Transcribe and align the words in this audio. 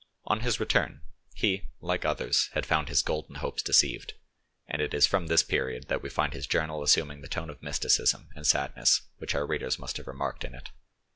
On 0.25 0.39
his 0.39 0.59
return, 0.59 1.01
he, 1.35 1.67
like 1.79 2.05
others, 2.05 2.49
had 2.53 2.65
found 2.65 2.89
his 2.89 3.03
golden 3.03 3.35
hopes 3.35 3.61
deceived, 3.61 4.13
and 4.67 4.81
it 4.81 4.95
is 4.95 5.05
from 5.05 5.27
this 5.27 5.43
period 5.43 5.89
that 5.89 6.01
we 6.01 6.09
find 6.09 6.33
his 6.33 6.47
journal 6.47 6.81
assuming 6.81 7.21
the 7.21 7.27
tone 7.27 7.51
of 7.51 7.61
mysticism 7.61 8.27
and 8.35 8.47
sadness 8.47 9.03
which 9.19 9.35
our 9.35 9.45
readers 9.45 9.77
must 9.77 9.97
have 9.97 10.07
remarked 10.07 10.43
in 10.43 10.55
it. 10.55 10.71